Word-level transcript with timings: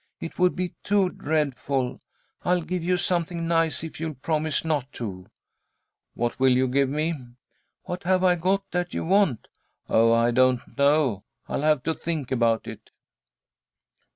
"It 0.19 0.39
would 0.39 0.55
be 0.55 0.73
too 0.83 1.11
dreadful. 1.11 2.01
I'll 2.43 2.63
give 2.63 2.83
you 2.83 2.97
something 2.97 3.47
nice 3.47 3.83
if 3.83 3.99
you'll 3.99 4.15
promise 4.15 4.65
not 4.65 4.91
to." 4.93 5.27
"What 6.15 6.39
will 6.39 6.57
you 6.57 6.67
give 6.67 6.89
me?" 6.89 7.13
"What 7.83 8.01
have 8.05 8.23
I 8.23 8.33
got 8.33 8.63
that 8.71 8.95
you 8.95 9.05
want?" 9.05 9.47
"Oh, 9.87 10.11
I 10.11 10.31
don't 10.31 10.75
know. 10.75 11.23
I'll 11.47 11.61
have 11.61 11.83
to 11.83 11.93
think 11.93 12.31
about 12.31 12.65
it." 12.65 12.89